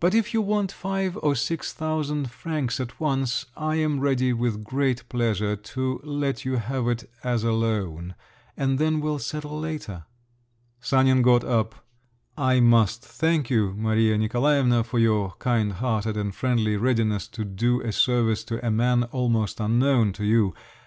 But 0.00 0.14
if 0.14 0.32
you 0.32 0.40
want 0.40 0.72
five 0.72 1.18
or 1.22 1.34
six 1.34 1.74
thousand 1.74 2.30
francs 2.30 2.80
at 2.80 2.98
once, 2.98 3.44
I 3.58 3.74
am 3.74 4.00
ready 4.00 4.32
with 4.32 4.64
great 4.64 5.06
pleasure 5.10 5.54
to 5.54 6.00
let 6.02 6.46
you 6.46 6.56
have 6.56 6.88
it 6.88 7.10
as 7.22 7.44
a 7.44 7.52
loan, 7.52 8.14
and 8.56 8.78
then 8.78 9.02
we'll 9.02 9.18
settle 9.18 9.60
later." 9.60 10.06
Sanin 10.80 11.20
got 11.20 11.44
up. 11.44 11.74
"I 12.38 12.60
must 12.60 13.02
thank 13.04 13.50
you, 13.50 13.74
Maria 13.76 14.16
Nikolaevna, 14.16 14.82
for 14.82 14.98
your 14.98 15.32
kindhearted 15.38 16.16
and 16.16 16.34
friendly 16.34 16.78
readiness 16.78 17.28
to 17.28 17.44
do 17.44 17.82
a 17.82 17.92
service 17.92 18.42
to 18.44 18.66
a 18.66 18.70
man 18.70 19.02
almost 19.12 19.60
unknown 19.60 20.14
to 20.14 20.24
you. 20.24 20.54